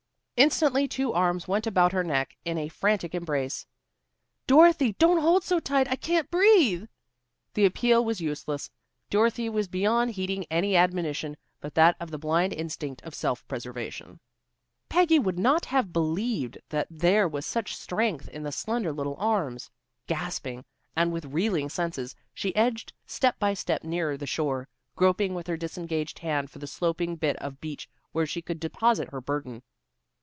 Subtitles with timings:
[0.43, 3.67] Instantly two arms went about her neck in a frantic embrace.
[4.47, 5.87] "Dorothy, don't hold so tight.
[5.87, 6.87] I can't breathe."
[7.53, 8.71] The appeal was useless.
[9.11, 14.19] Dorothy was beyond heeding any admonition but that of the blind instinct of self preservation.
[14.89, 19.69] Peggy would not have believed that there was such strength in the slender little arms.
[20.07, 20.65] Gasping,
[20.95, 25.55] and with reeling senses, she edged step by step nearer the shore, groping with her
[25.57, 29.61] disengaged hand for the sloping bit of beach where she could deposit her burden.